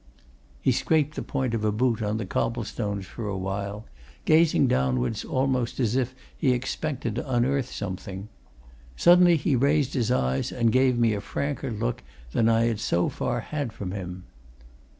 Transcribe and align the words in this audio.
He 0.63 0.71
scraped 0.71 1.13
the 1.13 1.21
point 1.21 1.53
of 1.53 1.63
a 1.63 1.71
boot 1.71 2.01
on 2.01 2.17
the 2.17 2.25
cobble 2.25 2.63
stones 2.63 3.05
for 3.05 3.27
awhile, 3.27 3.85
gazing 4.25 4.65
downwards 4.65 5.23
almost 5.23 5.79
as 5.79 5.95
if 5.95 6.15
he 6.35 6.53
expected 6.53 7.13
to 7.13 7.31
unearth 7.31 7.71
something; 7.71 8.27
suddenly 8.95 9.35
he 9.37 9.55
raised 9.55 9.93
his 9.93 10.09
eyes 10.09 10.51
and 10.51 10.71
gave 10.71 10.97
me 10.97 11.13
a 11.13 11.21
franker 11.21 11.69
look 11.69 12.01
than 12.31 12.49
I 12.49 12.63
had 12.63 12.79
so 12.79 13.09
far 13.09 13.41
had 13.41 13.73
from 13.73 13.91
him. 13.91 14.23